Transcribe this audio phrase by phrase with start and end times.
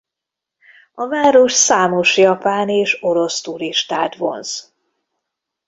[0.93, 4.75] A város számos japán és orosz turistát vonz.